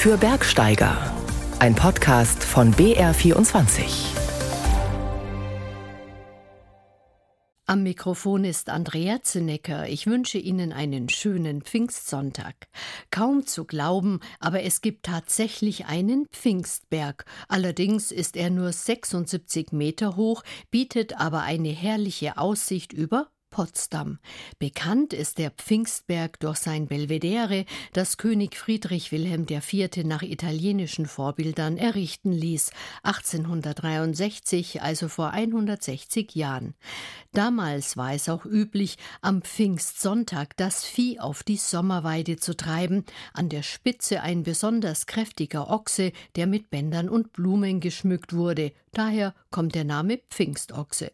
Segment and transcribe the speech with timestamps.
[0.00, 0.96] für Bergsteiger.
[1.58, 3.82] Ein Podcast von BR24.
[7.66, 9.90] Am Mikrofon ist Andrea Zinnecker.
[9.90, 12.68] Ich wünsche Ihnen einen schönen Pfingstsonntag.
[13.10, 17.26] Kaum zu glauben, aber es gibt tatsächlich einen Pfingstberg.
[17.48, 24.20] Allerdings ist er nur 76 Meter hoch, bietet aber eine herrliche Aussicht über Potsdam.
[24.58, 30.04] Bekannt ist der Pfingstberg durch sein Belvedere, das König Friedrich Wilhelm IV.
[30.04, 32.70] nach italienischen Vorbildern errichten ließ,
[33.02, 36.74] 1863, also vor 160 Jahren.
[37.32, 43.48] Damals war es auch üblich, am Pfingstsonntag das Vieh auf die Sommerweide zu treiben, an
[43.48, 49.74] der Spitze ein besonders kräftiger Ochse, der mit Bändern und Blumen geschmückt wurde, daher kommt
[49.74, 51.12] der Name Pfingstochse.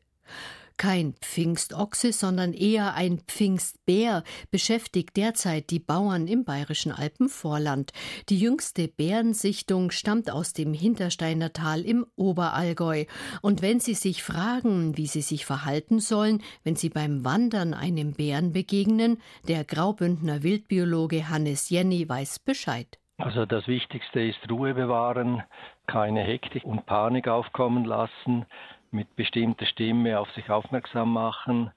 [0.79, 7.93] Kein Pfingstochse, sondern eher ein Pfingstbär beschäftigt derzeit die Bauern im bayerischen Alpenvorland.
[8.29, 13.07] Die jüngste Bärensichtung stammt aus dem Hintersteiner Tal im Oberallgäu.
[13.41, 18.13] Und wenn Sie sich fragen, wie Sie sich verhalten sollen, wenn Sie beim Wandern einem
[18.13, 22.99] Bären begegnen, der Graubündner Wildbiologe Hannes Jenny weiß Bescheid.
[23.19, 25.43] Also das Wichtigste ist Ruhe bewahren,
[25.87, 28.45] keine Hektik und Panik aufkommen lassen,
[28.90, 31.70] mit bestimmter Stimme auf sich aufmerksam machen.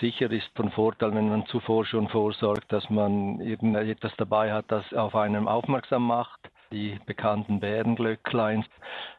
[0.00, 4.92] Sicher ist von Vorteil, wenn man zuvor schon vorsorgt, dass man irgendetwas dabei hat, das
[4.94, 6.50] auf einem aufmerksam macht.
[6.72, 8.64] Die bekannten Bärenglöcklein.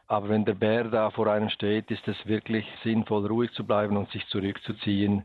[0.06, 3.96] Aber wenn der Bär da vor einem steht, ist es wirklich sinnvoll, ruhig zu bleiben
[3.98, 5.24] und sich zurückzuziehen.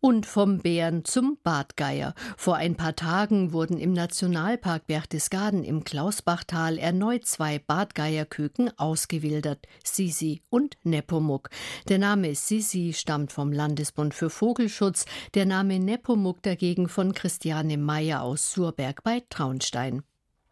[0.00, 2.14] Und vom Bären zum Bartgeier.
[2.36, 10.42] Vor ein paar Tagen wurden im Nationalpark Berchtesgaden im Klausbachtal erneut zwei Bartgeierküken ausgewildert, Sisi
[10.50, 11.48] und Nepomuk.
[11.88, 18.22] Der Name Sisi stammt vom Landesbund für Vogelschutz, der Name Nepomuk dagegen von Christiane Meyer
[18.22, 20.02] aus Surberg bei Traunstein.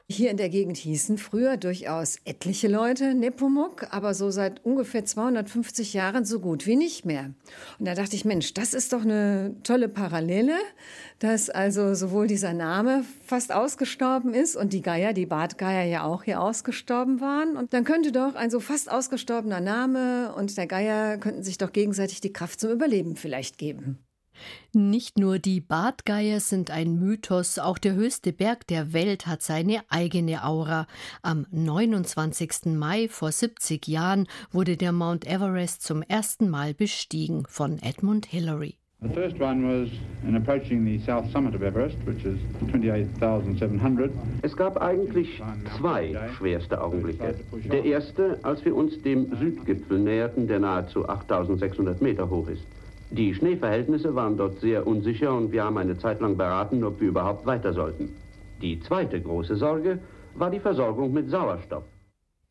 [0.08, 5.94] Hier in der Gegend hießen früher durchaus etliche Leute Nepomuk, aber so seit ungefähr 250
[5.94, 7.32] Jahren so gut wie nicht mehr.
[7.78, 10.56] Und da dachte ich, Mensch, das ist doch eine tolle Parallele,
[11.19, 16.25] dass also sowohl dieser Name fast ausgestorben ist und die Geier, die Bartgeier ja auch
[16.25, 17.56] hier ausgestorben waren.
[17.56, 21.72] Und dann könnte doch ein so fast ausgestorbener Name und der Geier könnten sich doch
[21.72, 23.98] gegenseitig die Kraft zum Überleben vielleicht geben.
[24.72, 29.82] Nicht nur die Bartgeier sind ein Mythos, auch der höchste Berg der Welt hat seine
[29.88, 30.87] eigene Aura.
[31.22, 32.66] Am 29.
[32.76, 38.76] Mai vor 70 Jahren wurde der Mount Everest zum ersten Mal bestiegen von Edmund Hillary.
[39.03, 39.91] The first one was
[40.28, 44.12] in approaching the south summit of Everest, which is 28,700.
[44.42, 45.42] Es gab eigentlich
[45.76, 47.34] zwei schwerste Augenblicke.
[47.65, 52.62] Der erste, als wir uns dem Südgipfel näherten, der nahezu 8600 Meter hoch ist.
[53.12, 57.09] Die Schneeverhältnisse waren dort sehr unsicher und wir haben eine Zeit lang beraten, ob wir
[57.09, 58.09] überhaupt weiter sollten.
[58.62, 59.99] Die zweite große Sorge
[60.34, 61.84] war die Versorgung mit Sauerstoff.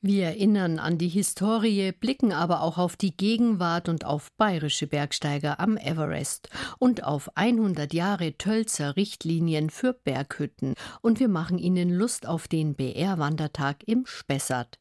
[0.04, 5.60] Wir erinnern an die Historie, blicken aber auch auf die Gegenwart und auf bayerische Bergsteiger
[5.60, 10.76] am Everest und auf 100 Jahre Tölzer Richtlinien für Berghütten.
[11.02, 14.80] Und wir machen Ihnen Lust auf den BR-Wandertag im Spessart.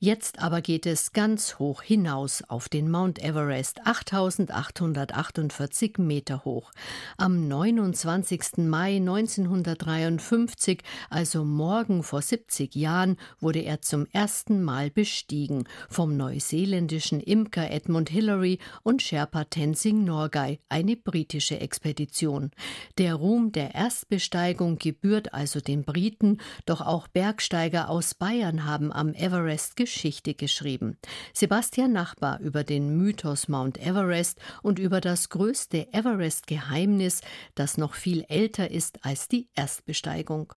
[0.00, 6.70] Jetzt aber geht es ganz hoch hinaus auf den Mount Everest, 8848 Meter hoch.
[7.16, 8.58] Am 29.
[8.58, 17.18] Mai 1953, also morgen vor 70 Jahren, wurde er zum ersten Mal bestiegen vom neuseeländischen
[17.18, 22.52] Imker Edmund Hillary und Sherpa Tenzing Norgay, eine britische Expedition.
[22.98, 29.12] Der Ruhm der Erstbesteigung gebührt also den Briten, doch auch Bergsteiger aus Bayern haben am
[29.14, 30.98] Everest Geschichte geschrieben.
[31.32, 37.22] Sebastian Nachbar über den Mythos Mount Everest und über das größte Everest-Geheimnis,
[37.54, 40.52] das noch viel älter ist als die Erstbesteigung.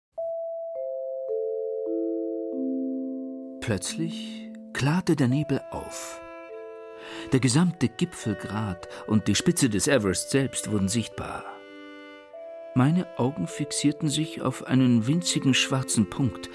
[3.60, 6.18] Plötzlich klarte der Nebel auf.
[7.32, 11.44] Der gesamte Gipfelgrat und die Spitze des Everest selbst wurden sichtbar.
[12.74, 16.48] Meine Augen fixierten sich auf einen winzigen schwarzen Punkt,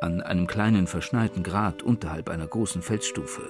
[0.00, 3.42] an einem kleinen verschneiten Grat unterhalb einer großen Felsstufe.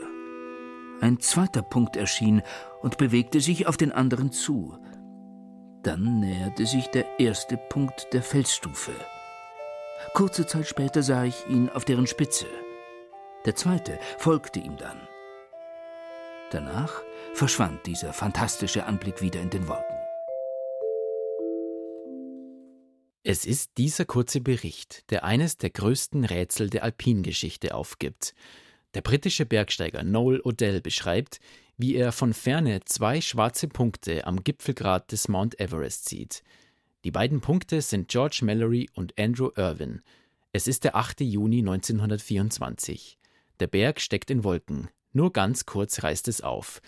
[1.00, 2.43] Ein zweiter Punkt erschien
[2.83, 4.77] und bewegte sich auf den anderen zu.
[5.83, 8.93] Dann näherte sich der erste Punkt der Felsstufe.
[10.15, 12.47] Kurze Zeit später sah ich ihn auf deren Spitze.
[13.45, 14.99] Der zweite folgte ihm dann.
[16.50, 17.03] Danach
[17.35, 19.98] verschwand dieser fantastische Anblick wieder in den Wolken.
[23.25, 28.35] Es ist dieser kurze Bericht, der eines der größten Rätsel der Alpingeschichte aufgibt.
[28.94, 31.41] Der britische Bergsteiger Noel Odell beschreibt,
[31.76, 36.43] wie er von ferne zwei schwarze Punkte am Gipfelgrat des Mount Everest sieht.
[37.05, 40.03] Die beiden Punkte sind George Mallory und Andrew Irwin.
[40.53, 41.21] Es ist der 8.
[41.21, 43.19] Juni 1924.
[43.61, 44.88] Der Berg steckt in Wolken.
[45.12, 46.81] Nur ganz kurz reißt es auf.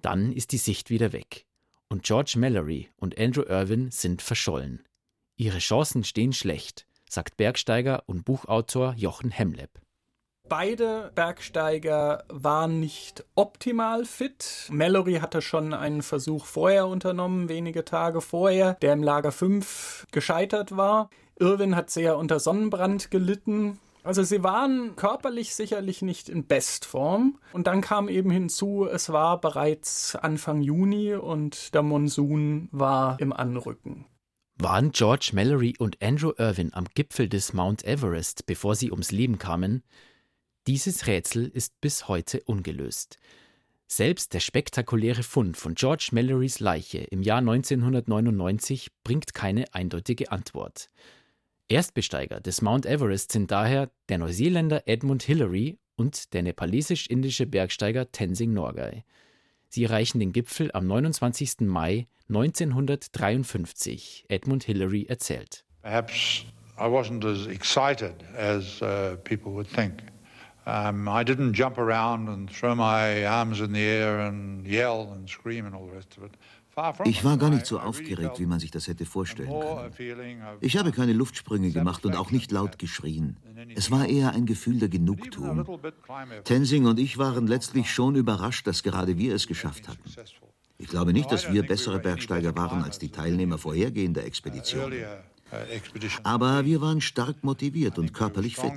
[0.00, 1.46] Dann ist die Sicht wieder weg.
[1.88, 4.82] Und George Mallory und Andrew Irwin sind verschollen.
[5.36, 9.80] Ihre Chancen stehen schlecht, sagt Bergsteiger und Buchautor Jochen Hemlepp.
[10.48, 14.68] Beide Bergsteiger waren nicht optimal fit.
[14.70, 20.76] Mallory hatte schon einen Versuch vorher unternommen, wenige Tage vorher, der im Lager 5 gescheitert
[20.76, 21.10] war.
[21.40, 23.80] Irwin hat sehr unter Sonnenbrand gelitten.
[24.04, 27.38] Also sie waren körperlich sicherlich nicht in Bestform.
[27.54, 33.32] Und dann kam eben hinzu, es war bereits Anfang Juni und der Monsun war im
[33.32, 34.04] Anrücken.
[34.56, 39.38] Waren George Mallory und Andrew Irwin am Gipfel des Mount Everest, bevor sie ums Leben
[39.38, 39.82] kamen?
[40.68, 43.18] Dieses Rätsel ist bis heute ungelöst.
[43.88, 50.88] Selbst der spektakuläre Fund von George Mallorys Leiche im Jahr 1999 bringt keine eindeutige Antwort.
[51.68, 58.52] Erstbesteiger des Mount Everest sind daher der Neuseeländer Edmund Hillary und der nepalesisch-indische Bergsteiger Tenzing
[58.52, 59.04] Norgay.
[59.74, 61.62] Sie erreichen den Gipfel am 29.
[61.62, 64.26] Mai 1953.
[64.28, 65.64] Edmund Hillary erzählt.
[65.82, 66.44] Perhaps
[66.78, 70.04] I wasn't as excited as uh, people would think.
[70.66, 75.28] Um, I didn't jump around and throw my arms in the air and yell and
[75.28, 76.36] scream and all the rest of it.
[77.04, 80.56] Ich war gar nicht so aufgeregt, wie man sich das hätte vorstellen können.
[80.60, 83.36] Ich habe keine Luftsprünge gemacht und auch nicht laut geschrien.
[83.74, 85.66] Es war eher ein Gefühl der Genugtuung.
[86.44, 90.10] Tenzing und ich waren letztlich schon überrascht, dass gerade wir es geschafft hatten.
[90.78, 95.04] Ich glaube nicht, dass wir bessere Bergsteiger waren als die Teilnehmer vorhergehender Expeditionen.
[96.24, 98.72] Aber wir waren stark motiviert und körperlich fit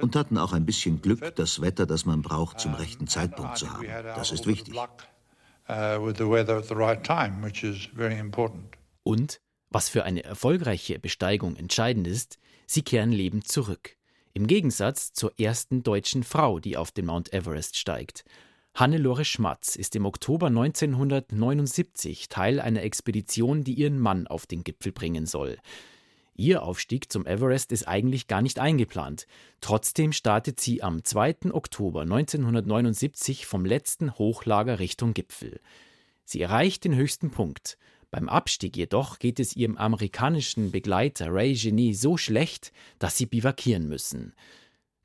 [0.00, 3.70] und hatten auch ein bisschen Glück, das Wetter, das man braucht, zum rechten Zeitpunkt zu
[3.72, 3.86] haben.
[4.14, 4.74] Das ist wichtig.
[9.02, 9.40] Und,
[9.70, 13.96] was für eine erfolgreiche Besteigung entscheidend ist, sie kehren lebend zurück.
[14.34, 18.24] Im Gegensatz zur ersten deutschen Frau, die auf den Mount Everest steigt.
[18.74, 24.90] Hannelore Schmatz ist im Oktober 1979 Teil einer Expedition, die ihren Mann auf den Gipfel
[24.90, 25.58] bringen soll.
[26.36, 29.26] Ihr Aufstieg zum Everest ist eigentlich gar nicht eingeplant.
[29.60, 31.52] Trotzdem startet sie am 2.
[31.52, 35.60] Oktober 1979 vom letzten Hochlager Richtung Gipfel.
[36.24, 37.78] Sie erreicht den höchsten Punkt.
[38.10, 43.88] Beim Abstieg jedoch geht es ihrem amerikanischen Begleiter Ray Genie so schlecht, dass sie bivakieren
[43.88, 44.34] müssen.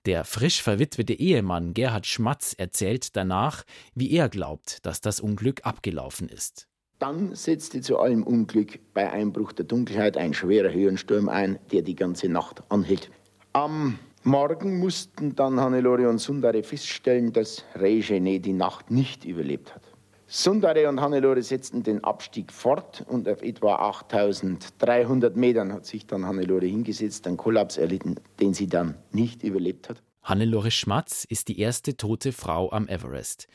[0.05, 6.29] Der frisch verwitwete Ehemann Gerhard Schmatz erzählt danach, wie er glaubt, dass das Unglück abgelaufen
[6.29, 6.68] ist.
[6.99, 11.95] Dann setzte zu allem Unglück bei Einbruch der Dunkelheit ein schwerer Höhensturm ein, der die
[11.95, 13.09] ganze Nacht anhielt.
[13.53, 19.83] Am Morgen mussten dann Hannelore und Sundare feststellen, dass Regene die Nacht nicht überlebt hat.
[20.27, 26.25] Sundare und Hannelore setzten den Abstieg fort und auf etwa 8300 Metern hat sich dann
[26.25, 30.03] Hannelore hingesetzt, einen Kollaps erlitten, den sie dann nicht überlebt hat.
[30.21, 33.47] Hannelore Schmatz ist die erste tote Frau am Everest.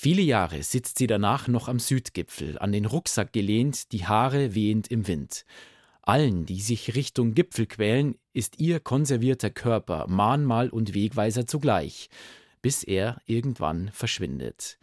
[0.00, 4.86] Viele Jahre sitzt sie danach noch am Südgipfel, an den Rucksack gelehnt, die Haare wehend
[4.86, 5.44] im Wind.
[6.02, 12.10] Allen, die sich Richtung Gipfel quälen, ist ihr konservierter Körper Mahnmal und Wegweiser zugleich,
[12.62, 14.78] bis er irgendwann verschwindet.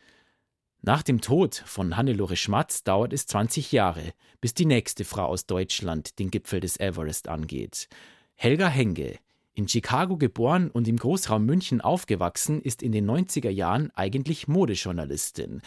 [0.81, 5.45] Nach dem Tod von Hannelore Schmatz dauert es 20 Jahre, bis die nächste Frau aus
[5.45, 7.87] Deutschland den Gipfel des Everest angeht.
[8.33, 9.17] Helga Henge,
[9.55, 15.61] in Chicago geboren und im Großraum München aufgewachsen, ist in den 90er Jahren eigentlich Modejournalistin.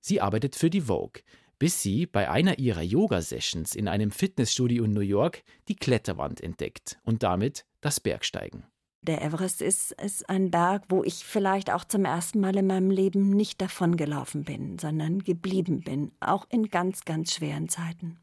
[0.00, 1.22] Sie arbeitet für die Vogue,
[1.58, 6.98] bis sie bei einer ihrer Yoga-Sessions in einem Fitnessstudio in New York die Kletterwand entdeckt
[7.04, 8.64] und damit das Bergsteigen.
[9.02, 12.90] Der Everest ist, ist ein Berg, wo ich vielleicht auch zum ersten Mal in meinem
[12.90, 18.18] Leben nicht davongelaufen bin, sondern geblieben bin, auch in ganz, ganz schweren Zeiten.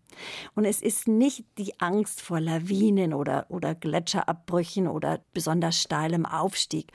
[0.56, 6.94] Und es ist nicht die Angst vor Lawinen oder, oder Gletscherabbrüchen oder besonders steilem Aufstieg.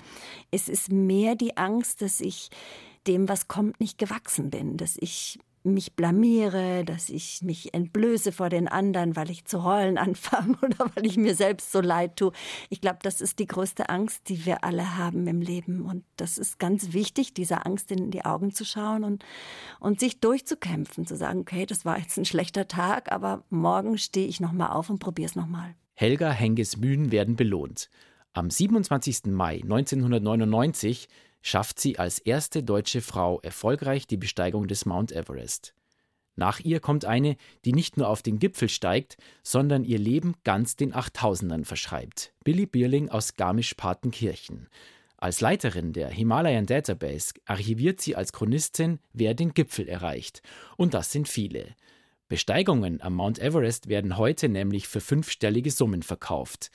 [0.50, 2.48] Es ist mehr die Angst, dass ich
[3.06, 8.50] dem, was kommt, nicht gewachsen bin, dass ich mich blamiere, dass ich mich entblöße vor
[8.50, 12.32] den anderen, weil ich zu heulen anfange oder weil ich mir selbst so leid tue.
[12.68, 15.82] Ich glaube, das ist die größte Angst, die wir alle haben im Leben.
[15.82, 19.24] Und das ist ganz wichtig, dieser Angst in die Augen zu schauen und,
[19.80, 24.28] und sich durchzukämpfen, zu sagen, okay, das war jetzt ein schlechter Tag, aber morgen stehe
[24.28, 25.74] ich nochmal auf und probiere es nochmal.
[25.94, 27.88] Helga Henges Mühen werden belohnt.
[28.32, 29.26] Am 27.
[29.26, 31.08] Mai 1999
[31.44, 35.74] schafft sie als erste deutsche Frau erfolgreich die Besteigung des Mount Everest.
[36.36, 40.74] Nach ihr kommt eine, die nicht nur auf den Gipfel steigt, sondern ihr Leben ganz
[40.74, 42.32] den Achttausendern verschreibt.
[42.44, 44.68] Billy Bierling aus Garmisch-Partenkirchen.
[45.18, 50.42] Als Leiterin der Himalayan Database archiviert sie als Chronistin, wer den Gipfel erreicht.
[50.76, 51.76] Und das sind viele.
[52.28, 56.70] Besteigungen am Mount Everest werden heute nämlich für fünfstellige Summen verkauft.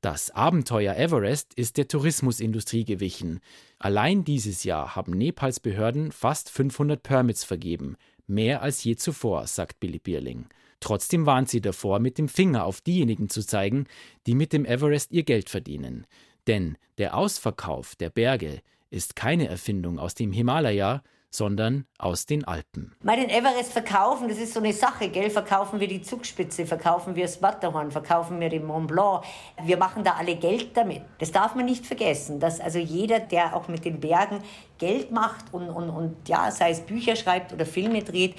[0.00, 3.40] Das Abenteuer Everest ist der Tourismusindustrie gewichen.
[3.80, 7.96] Allein dieses Jahr haben Nepals Behörden fast 500 Permits vergeben,
[8.28, 10.46] mehr als je zuvor, sagt Billy Bierling.
[10.78, 13.88] Trotzdem warnt sie davor, mit dem Finger auf diejenigen zu zeigen,
[14.28, 16.06] die mit dem Everest ihr Geld verdienen.
[16.46, 22.94] Denn der Ausverkauf der Berge ist keine Erfindung aus dem Himalaya, sondern aus den Alpen.
[23.02, 25.30] Mal den Everest verkaufen, das ist so eine Sache, gell?
[25.30, 29.24] Verkaufen wir die Zugspitze, verkaufen wir das Matterhorn, verkaufen wir den Mont Blanc.
[29.62, 31.02] Wir machen da alle Geld damit.
[31.18, 34.42] Das darf man nicht vergessen, dass also jeder, der auch mit den Bergen
[34.78, 38.34] Geld macht und, und, und ja, sei es Bücher schreibt oder Filme dreht,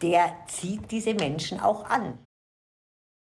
[0.00, 2.18] der zieht diese Menschen auch an.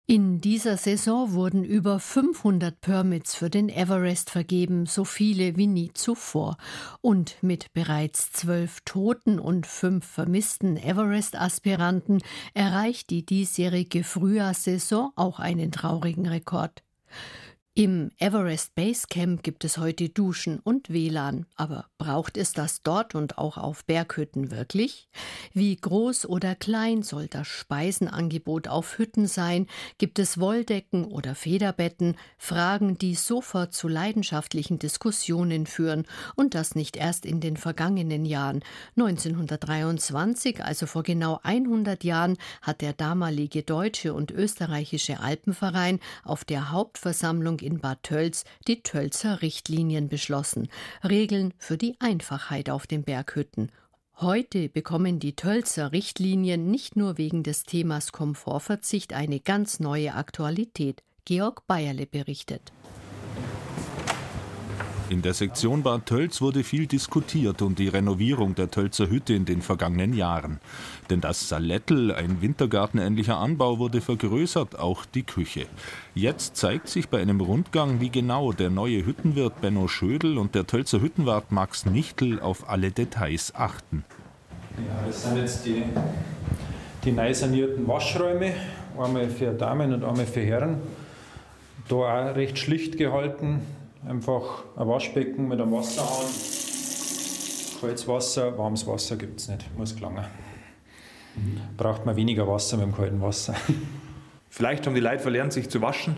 [0.05, 5.91] In dieser Saison wurden über 500 Permits für den Everest vergeben, so viele wie nie
[5.93, 6.57] zuvor.
[7.00, 12.22] Und mit bereits zwölf Toten und fünf vermissten Everest-Aspiranten
[12.53, 16.83] erreicht die diesjährige Frühjahrssaison auch einen traurigen Rekord.
[17.75, 21.48] Im Everest Base Camp gibt es heute Duschen und WLAN.
[21.56, 25.10] Aber braucht es das dort und auch auf Berghütten wirklich?
[25.53, 29.65] Wie groß oder klein soll das Speisenangebot auf Hütten sein?
[29.98, 32.15] Gibt es Wolldecken oder Federbetten?
[32.38, 36.06] Fragen, die sofort zu leidenschaftlichen Diskussionen führen.
[36.36, 38.63] Und das nicht erst in den vergangenen Jahren.
[38.98, 46.70] 1923, also vor genau 100 Jahren, hat der damalige deutsche und österreichische Alpenverein auf der
[46.70, 50.70] Hauptversammlung in Bad Tölz die Tölzer Richtlinien beschlossen,
[51.03, 53.72] Regeln für die Einfachheit auf den Berghütten.
[54.17, 61.01] Heute bekommen die Tölzer Richtlinien nicht nur wegen des Themas Komfortverzicht eine ganz neue Aktualität.
[61.25, 62.72] Georg Bayerle berichtet.
[65.13, 69.46] In der Sektion Bad Tölz wurde viel diskutiert um die Renovierung der Tölzer Hütte in
[69.46, 70.60] den vergangenen Jahren.
[71.12, 75.67] Denn das Salettel, ein wintergartenähnlicher Anbau, wurde vergrößert, auch die Küche.
[76.15, 80.65] Jetzt zeigt sich bei einem Rundgang, wie genau der neue Hüttenwirt Benno Schödel und der
[80.65, 84.03] Tölzer Hüttenwart Max Nichtel auf alle Details achten.
[84.77, 85.84] Ja, das sind jetzt die,
[87.03, 88.55] die neu sanierten Waschräume,
[89.00, 90.77] einmal für Damen und einmal für Herren.
[91.88, 91.96] Da
[92.32, 93.62] auch recht schlicht gehalten,
[94.07, 96.27] Einfach ein Waschbecken mit einem Wasserhahn.
[97.79, 100.25] Kaltes Wasser, warmes Wasser gibt es nicht, muss gelangen.
[101.77, 103.55] Braucht man weniger Wasser mit dem kalten Wasser.
[104.50, 106.17] Vielleicht haben die Leute verlernt, sich zu waschen,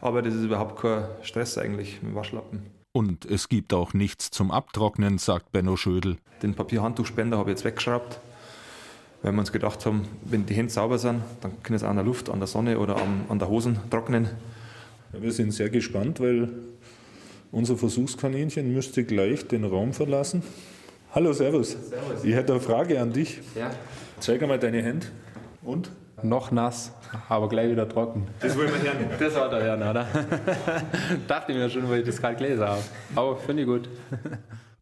[0.00, 2.62] aber das ist überhaupt kein Stress eigentlich mit dem Waschlappen.
[2.92, 6.16] Und es gibt auch nichts zum Abtrocknen, sagt Benno Schödel.
[6.42, 8.18] Den Papierhandtuchspender habe ich jetzt weggeschraubt,
[9.22, 12.04] weil wir uns gedacht haben, wenn die Hände sauber sind, dann können sie an der
[12.04, 14.30] Luft, an der Sonne oder an, an der Hosen trocknen.
[15.12, 16.48] Ja, wir sind sehr gespannt, weil
[17.52, 20.42] unser Versuchskaninchen müsste gleich den Raum verlassen.
[21.14, 21.70] Hallo, Servus.
[21.70, 22.24] Servus.
[22.24, 23.40] Ich hätte eine Frage an dich.
[23.54, 23.70] Ja.
[24.20, 25.06] Zeig einmal deine Hände.
[25.62, 25.90] Und?
[26.22, 26.92] Noch nass,
[27.28, 28.26] aber gleich wieder trocken.
[28.40, 29.10] Das wollen wir hören.
[29.18, 30.06] Das war der Herr, oder?
[31.28, 32.80] Dachte ich mir schon, weil ich das gerade gelesen habe.
[33.14, 33.88] Aber finde ich gut.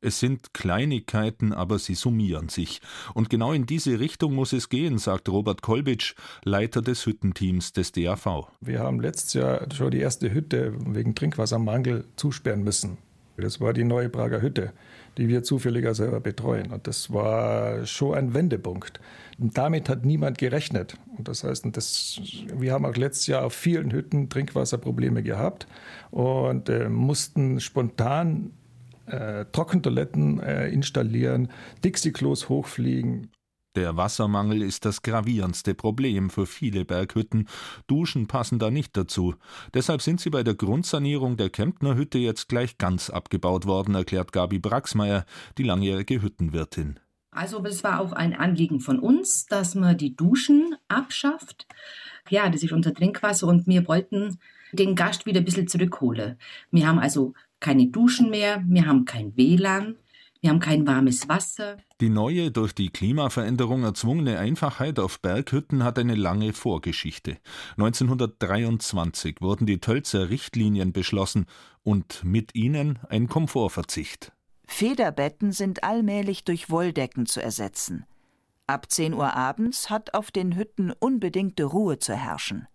[0.05, 2.83] Es sind Kleinigkeiten, aber sie summieren sich.
[3.15, 7.93] Und genau in diese Richtung muss es gehen, sagt Robert Kolbitsch, Leiter des Hüttenteams des
[7.93, 8.49] DAV.
[8.61, 12.99] Wir haben letztes Jahr schon die erste Hütte wegen Trinkwassermangel zusperren müssen.
[13.39, 14.75] Das war die neue Prager Hütte,
[15.17, 16.71] die wir zufälliger selber betreuen.
[16.71, 19.01] Und das war schon ein Wendepunkt.
[19.39, 20.99] Und damit hat niemand gerechnet.
[21.17, 22.21] Und das heißt, das,
[22.55, 25.67] wir haben auch letztes Jahr auf vielen Hütten Trinkwasserprobleme gehabt
[26.11, 28.53] und äh, mussten spontan
[29.07, 31.49] äh, Trockentoiletten äh, installieren,
[31.85, 33.31] Dixie-Klos hochfliegen.
[33.77, 37.49] Der Wassermangel ist das gravierendste Problem für viele Berghütten.
[37.89, 39.35] Duschen passen da nicht dazu.
[39.73, 44.33] Deshalb sind sie bei der Grundsanierung der Kemptner Hütte jetzt gleich ganz abgebaut worden, erklärt
[44.33, 45.25] Gabi Braxmeier,
[45.59, 47.01] die langjährige Hüttenwirtin.
[47.33, 51.67] Also es war auch ein Anliegen von uns, dass man die Duschen abschafft.
[52.31, 54.39] Ja, das ist unser Trinkwasser und wir wollten
[54.73, 56.39] den Gast wieder ein bisschen zurückholen.
[56.71, 57.35] Wir haben also
[57.65, 59.97] keine Duschen mehr, wir haben kein WLAN,
[60.43, 61.79] wir haben kein warmes Wasser.
[62.03, 67.39] Die neue, durch die Klimaveränderung erzwungene Einfachheit auf Berghütten hat eine lange Vorgeschichte.
[67.79, 71.47] 1923 wurden die Tölzer Richtlinien beschlossen
[71.83, 74.33] und mit ihnen ein Komfortverzicht.
[74.67, 78.05] Federbetten sind allmählich durch Wolldecken zu ersetzen.
[78.67, 82.69] Ab 10 Uhr abends hat auf den Hütten unbedingte Ruhe zu herrschen.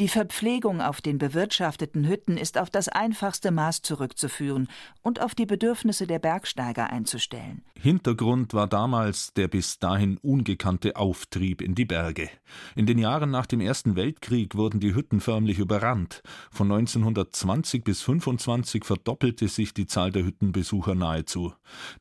[0.00, 4.66] Die Verpflegung auf den bewirtschafteten Hütten ist auf das einfachste Maß zurückzuführen
[5.02, 7.60] und auf die Bedürfnisse der Bergsteiger einzustellen.
[7.78, 12.30] Hintergrund war damals der bis dahin ungekannte Auftrieb in die Berge.
[12.74, 16.22] In den Jahren nach dem Ersten Weltkrieg wurden die Hütten förmlich überrannt.
[16.50, 21.52] Von 1920 bis 25 verdoppelte sich die Zahl der Hüttenbesucher nahezu.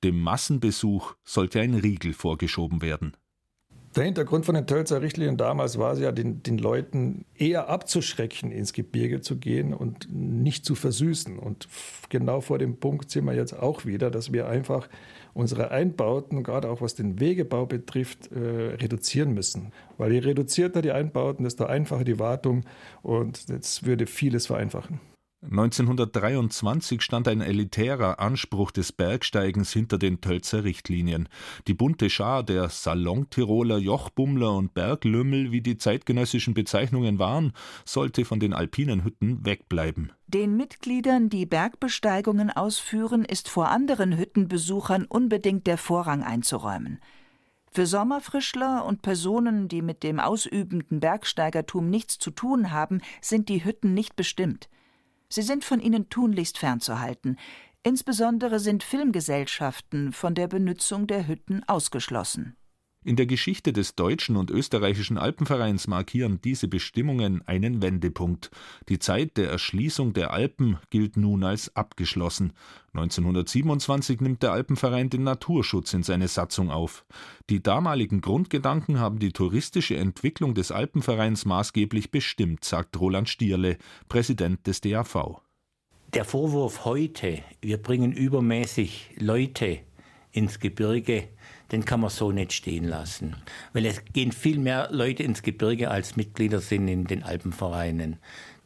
[0.06, 3.18] Dem Massenbesuch sollte ein Riegel vorgeschoben werden.
[3.96, 8.52] Der Hintergrund von den Tölzer Richtlinien damals war es ja, den, den, Leuten eher abzuschrecken,
[8.52, 11.40] ins Gebirge zu gehen und nicht zu versüßen.
[11.40, 11.68] Und
[12.10, 14.90] genau vor dem Punkt sind wir jetzt auch wieder, dass wir einfach
[15.34, 18.38] unsere Einbauten, gerade auch was den Wegebau betrifft, äh,
[18.76, 19.72] reduzieren müssen.
[19.98, 22.66] Weil je reduzierter die Einbauten, desto einfacher die Wartung
[23.02, 25.00] und das würde vieles vereinfachen.
[25.42, 31.30] 1923 stand ein elitärer Anspruch des Bergsteigens hinter den Tölzer Richtlinien.
[31.66, 37.54] Die bunte Schar der Salontiroler, Jochbummler und Berglümmel, wie die zeitgenössischen Bezeichnungen waren,
[37.86, 40.12] sollte von den alpinen Hütten wegbleiben.
[40.28, 47.00] Den Mitgliedern, die Bergbesteigungen ausführen, ist vor anderen Hüttenbesuchern unbedingt der Vorrang einzuräumen.
[47.72, 53.64] Für Sommerfrischler und Personen, die mit dem ausübenden Bergsteigertum nichts zu tun haben, sind die
[53.64, 54.68] Hütten nicht bestimmt.
[55.32, 57.38] Sie sind von ihnen tunlichst fernzuhalten.
[57.84, 62.58] Insbesondere sind Filmgesellschaften von der Benutzung der Hütten ausgeschlossen.
[63.06, 68.52] In der Geschichte des deutschen und österreichischen Alpenvereins markieren diese Bestimmungen einen Wendepunkt.
[68.90, 72.52] Die Zeit der Erschließung der Alpen gilt nun als abgeschlossen.
[72.94, 77.06] 1927 nimmt der Alpenverein den Naturschutz in seine Satzung auf.
[77.50, 83.78] Die damaligen Grundgedanken haben die touristische Entwicklung des Alpenvereins maßgeblich bestimmt, sagt Roland Stierle,
[84.10, 85.42] Präsident des DAV.
[86.14, 89.80] Der Vorwurf heute, wir bringen übermäßig Leute
[90.32, 91.30] ins Gebirge,
[91.72, 93.36] den kann man so nicht stehen lassen.
[93.74, 98.18] Weil es gehen viel mehr Leute ins Gebirge, als Mitglieder sind in den Alpenvereinen.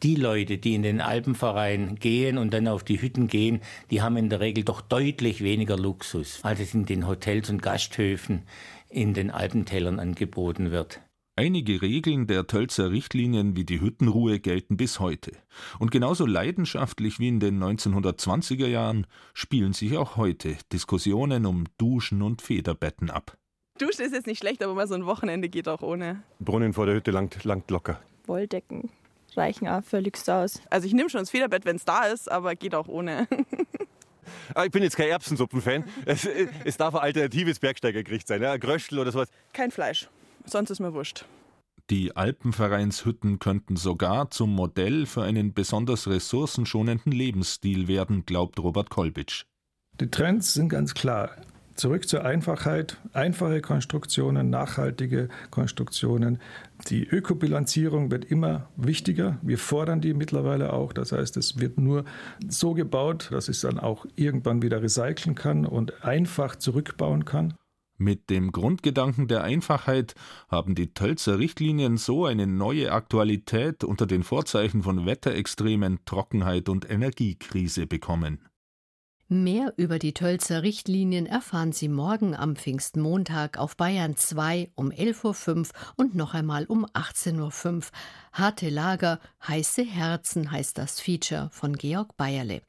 [0.03, 4.17] Die Leute, die in den Alpenverein gehen und dann auf die Hütten gehen, die haben
[4.17, 8.43] in der Regel doch deutlich weniger Luxus, als es in den Hotels und Gasthöfen
[8.89, 10.99] in den Alpentälern angeboten wird.
[11.35, 15.31] Einige Regeln der Tölzer Richtlinien wie die Hüttenruhe gelten bis heute.
[15.79, 22.21] Und genauso leidenschaftlich wie in den 1920er Jahren spielen sich auch heute Diskussionen um Duschen
[22.21, 23.35] und Federbetten ab.
[23.79, 26.21] Duschen ist jetzt nicht schlecht, aber mal so ein Wochenende geht auch ohne.
[26.39, 27.99] Brunnen vor der Hütte langt, langt locker.
[28.27, 28.91] Wolldecken
[29.35, 30.61] reichen auch völlig aus.
[30.69, 33.27] Also ich nehme schon das Federbett, wenn es da ist, aber geht auch ohne.
[34.55, 35.83] Ah, ich bin jetzt kein Erbsensuppenfan.
[36.05, 36.25] Es,
[36.63, 39.29] es darf ein alternatives Bergsteigergericht sein, ein Gröschel oder sowas.
[39.51, 40.07] Kein Fleisch
[40.45, 41.25] sonst ist mir wurscht.
[41.89, 49.43] Die Alpenvereinshütten könnten sogar zum Modell für einen besonders ressourcenschonenden Lebensstil werden, glaubt Robert Kolbitsch.
[49.99, 51.31] Die Trends sind ganz klar.
[51.75, 56.39] Zurück zur Einfachheit, einfache Konstruktionen, nachhaltige Konstruktionen.
[56.87, 59.39] Die Ökobilanzierung wird immer wichtiger.
[59.41, 60.93] Wir fordern die mittlerweile auch.
[60.93, 62.05] Das heißt, es wird nur
[62.47, 67.55] so gebaut, dass es dann auch irgendwann wieder recyceln kann und einfach zurückbauen kann.
[68.03, 70.13] Mit dem Grundgedanken der Einfachheit
[70.49, 76.89] haben die Tölzer Richtlinien so eine neue Aktualität unter den Vorzeichen von Wetterextremen, Trockenheit und
[76.89, 78.39] Energiekrise bekommen.
[79.29, 85.57] Mehr über die Tölzer Richtlinien erfahren Sie morgen am Pfingstmontag auf Bayern 2 um 11.05
[85.57, 87.81] Uhr und noch einmal um 18.05 Uhr.
[88.33, 92.63] Harte Lager, heiße Herzen heißt das Feature von Georg Bayerle.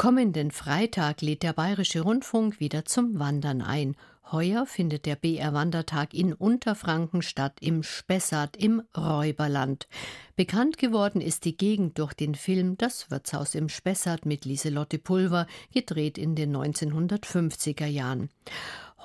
[0.00, 3.96] Kommenden Freitag lädt der Bayerische Rundfunk wieder zum Wandern ein.
[4.30, 9.88] Heuer findet der BR Wandertag in Unterfranken statt, im Spessart im Räuberland.
[10.36, 15.46] Bekannt geworden ist die Gegend durch den Film Das Wirtshaus im Spessart mit Lieselotte Pulver,
[15.72, 18.28] gedreht in den 1950er Jahren.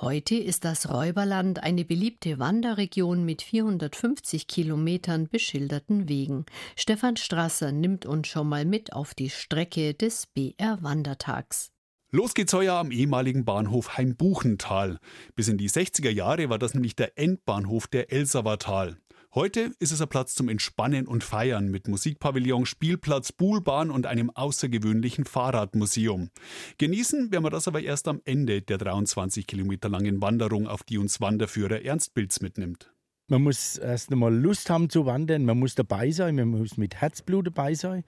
[0.00, 6.44] Heute ist das Räuberland eine beliebte Wanderregion mit 450 Kilometern beschilderten Wegen.
[6.76, 11.73] Stefan Strasser nimmt uns schon mal mit auf die Strecke des BR Wandertags.
[12.14, 15.00] Los geht's heuer am ehemaligen Bahnhof Heimbuchental.
[15.34, 18.98] Bis in die 60er Jahre war das nämlich der Endbahnhof der Elsauertal.
[19.34, 24.30] Heute ist es ein Platz zum Entspannen und Feiern mit Musikpavillon, Spielplatz, Buhlbahn und einem
[24.30, 26.30] außergewöhnlichen Fahrradmuseum.
[26.78, 30.98] Genießen werden wir das aber erst am Ende der 23 Kilometer langen Wanderung, auf die
[30.98, 32.93] uns Wanderführer Ernst Bilz mitnimmt.
[33.28, 36.96] Man muss erst einmal Lust haben zu wandern, man muss dabei sein, man muss mit
[36.96, 38.04] Herzblut dabei sein.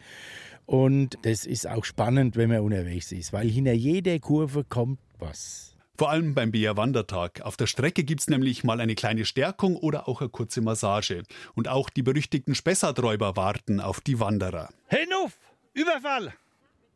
[0.66, 5.74] Und das ist auch spannend, wenn man unterwegs ist, weil hinter jeder Kurve kommt was.
[5.96, 7.40] Vor allem beim BR Wandertag.
[7.40, 11.22] Auf der Strecke gibt es nämlich mal eine kleine Stärkung oder auch eine kurze Massage.
[11.54, 14.68] Und auch die berüchtigten Spessarträuber warten auf die Wanderer.
[14.88, 15.38] Hey Nuff,
[15.72, 16.34] Überfall!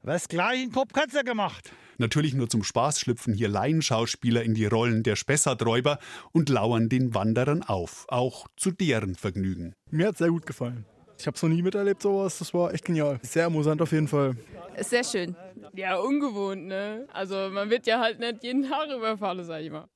[0.02, 1.72] Was gleich in Kopfkatzer gemacht?
[1.98, 5.98] Natürlich nur zum Spaß schlüpfen hier Laienschauspieler in die Rollen der Spessarträuber
[6.32, 9.74] und lauern den Wanderern auf, auch zu deren Vergnügen.
[9.90, 10.86] Mir hat es sehr gut gefallen.
[11.18, 12.38] Ich habe es noch nie miterlebt, sowas.
[12.38, 13.20] Das war echt genial.
[13.22, 14.36] Sehr amüsant auf jeden Fall.
[14.78, 15.36] Sehr schön.
[15.74, 17.06] Ja, ungewohnt, ne?
[17.12, 19.86] Also man wird ja halt nicht jeden Tag überfallen, sag ich mal.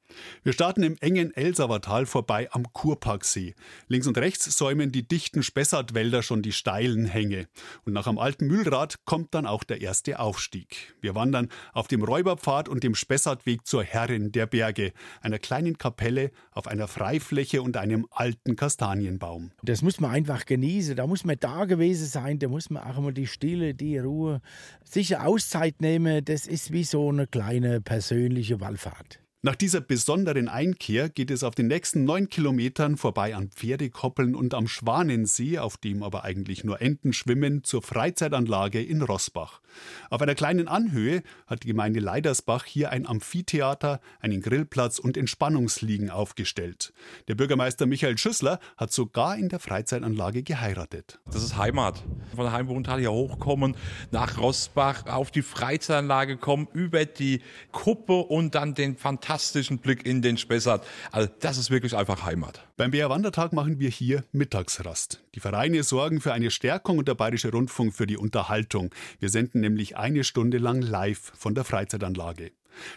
[0.43, 3.55] Wir starten im engen Elsauertal vorbei am Kurparksee.
[3.89, 7.47] Links und rechts säumen die dichten Spessartwälder schon die steilen Hänge.
[7.85, 10.95] Und nach am alten Mühlrad kommt dann auch der erste Aufstieg.
[11.01, 16.31] Wir wandern auf dem Räuberpfad und dem Spessartweg zur Herrin der Berge, einer kleinen Kapelle
[16.53, 19.51] auf einer Freifläche und einem alten Kastanienbaum.
[19.63, 20.97] Das muss man einfach genießen.
[20.97, 22.39] Da muss man da gewesen sein.
[22.39, 24.41] Da muss man auch mal die Stille, die Ruhe,
[24.85, 26.25] sicher Auszeit nehmen.
[26.25, 29.24] Das ist wie so eine kleine persönliche Wallfahrt.
[29.45, 34.55] Nach dieser besonderen Einkehr geht es auf den nächsten neun Kilometern vorbei an Pferdekoppeln und
[34.55, 39.61] am Schwanensee, auf dem aber eigentlich nur Enten schwimmen, zur Freizeitanlage in Rossbach.
[40.09, 46.09] Auf einer kleinen Anhöhe hat die Gemeinde Leidersbach hier ein Amphitheater, einen Grillplatz und Entspannungsliegen
[46.09, 46.95] aufgestellt.
[47.29, 51.21] Der Bürgermeister Michael Schüssler hat sogar in der Freizeitanlage geheiratet.
[51.27, 52.03] Das ist Heimat.
[52.35, 53.77] Von Heimbuchental hier hochkommen,
[54.11, 60.07] nach Rossbach, auf die Freizeitanlage kommen, über die Kuppe und dann den fantastischen fantastischen Blick
[60.07, 60.87] in den Spessart.
[61.11, 62.65] Also das ist wirklich einfach Heimat.
[62.77, 65.25] Beim BR Wandertag machen wir hier Mittagsrast.
[65.35, 68.95] Die Vereine sorgen für eine Stärkung und der Bayerische Rundfunk für die Unterhaltung.
[69.19, 72.53] Wir senden nämlich eine Stunde lang live von der Freizeitanlage.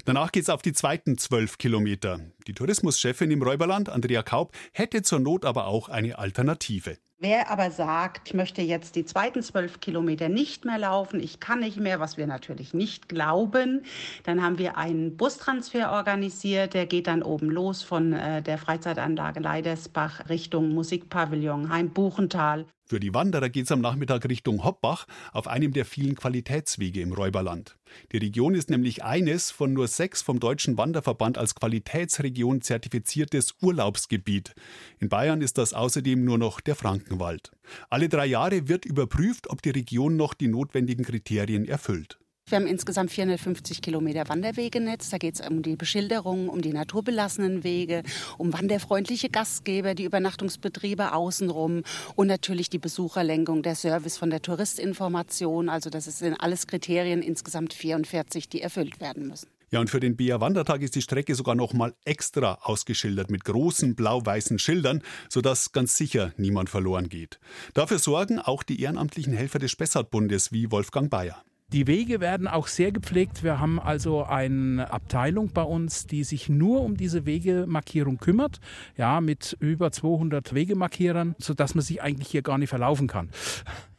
[0.05, 2.19] Danach geht's auf die zweiten zwölf Kilometer.
[2.45, 6.97] Die Tourismuschefin im Räuberland, Andrea Kaub, hätte zur Not aber auch eine Alternative.
[7.19, 11.61] Wer aber sagt, ich möchte jetzt die zweiten zwölf Kilometer nicht mehr laufen, ich kann
[11.61, 13.83] nicht mehr, was wir natürlich nicht glauben,
[14.23, 16.75] dann haben wir einen Bustransfer organisiert.
[16.75, 22.67] Der geht dann oben los von äh, der Freizeitanlage Leidersbach Richtung Musikpavillon Heimbuchental.
[22.89, 27.11] Für die Wanderer geht es am Nachmittag Richtung Hoppbach auf einem der vielen Qualitätswege im
[27.11, 27.77] Räuberland.
[28.13, 34.55] Die Region ist nämlich eines von nur sechs vom Deutschen Wanderverband als Qualitätsregion zertifiziertes Urlaubsgebiet.
[34.99, 37.51] In Bayern ist das außerdem nur noch der Frankenwald.
[37.89, 42.17] Alle drei Jahre wird überprüft, ob die Region noch die notwendigen Kriterien erfüllt.
[42.49, 45.09] Wir haben insgesamt 450 Kilometer Wanderwegenetz.
[45.09, 48.03] Da geht es um die Beschilderung, um die naturbelassenen Wege,
[48.37, 51.83] um wanderfreundliche Gastgeber, die Übernachtungsbetriebe außenrum
[52.15, 55.67] und natürlich die Besucherlenkung, der Service von der Touristinformation.
[55.67, 59.49] Also das sind alles Kriterien, insgesamt 44, die erfüllt werden müssen.
[59.69, 63.43] Ja, und für den BR Wandertag ist die Strecke sogar noch mal extra ausgeschildert mit
[63.43, 67.41] großen blau-weißen Schildern, sodass ganz sicher niemand verloren geht.
[67.73, 71.43] Dafür sorgen auch die ehrenamtlichen Helfer des Spessartbundes wie Wolfgang Bayer.
[71.73, 73.43] Die Wege werden auch sehr gepflegt.
[73.43, 78.61] Wir haben also eine Abteilung bei uns, die sich nur um diese Wegemarkierung kümmert,
[78.95, 83.31] ja, mit über 200 Wegemarkierern, sodass man sich eigentlich hier gar nicht verlaufen kann.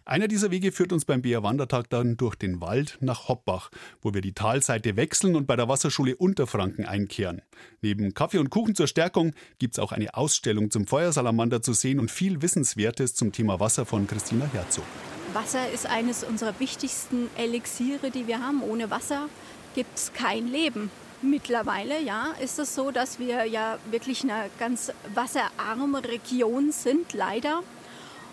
[0.07, 3.69] Einer dieser Wege führt uns beim BR Wandertag dann durch den Wald nach Hoppbach,
[4.01, 7.43] wo wir die Talseite wechseln und bei der Wasserschule Unterfranken einkehren.
[7.83, 12.01] Neben Kaffee und Kuchen zur Stärkung gibt es auch eine Ausstellung zum Feuersalamander zu sehen
[12.01, 14.87] und viel Wissenswertes zum Thema Wasser von Christina Herzog.
[15.35, 18.63] Wasser ist eines unserer wichtigsten Elixiere, die wir haben.
[18.63, 19.29] Ohne Wasser
[19.75, 20.91] gibt es kein Leben.
[21.21, 27.63] Mittlerweile ja, ist es so, dass wir ja wirklich eine ganz wasserarme Region sind, leider.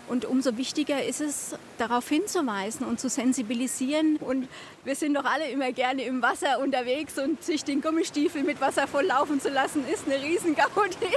[0.08, 4.16] Und umso wichtiger ist es, darauf hinzuweisen und zu sensibilisieren.
[4.18, 4.48] Und
[4.84, 8.86] wir sind doch alle immer gerne im Wasser unterwegs und sich den Gummistiefel mit Wasser
[8.86, 11.16] voll laufen zu lassen, ist eine Riesengaudi.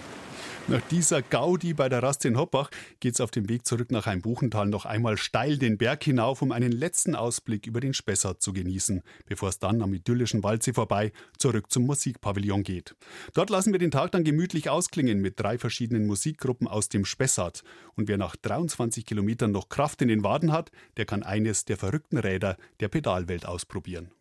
[0.69, 4.05] Nach dieser Gaudi bei der Rast in Hoppach geht es auf dem Weg zurück nach
[4.05, 8.53] Heimbuchental noch einmal steil den Berg hinauf, um einen letzten Ausblick über den Spessart zu
[8.53, 12.95] genießen, bevor es dann am idyllischen Waldsee vorbei zurück zum Musikpavillon geht.
[13.33, 17.63] Dort lassen wir den Tag dann gemütlich ausklingen mit drei verschiedenen Musikgruppen aus dem Spessart.
[17.95, 21.77] Und wer nach 23 Kilometern noch Kraft in den Waden hat, der kann eines der
[21.77, 24.11] verrückten Räder der Pedalwelt ausprobieren.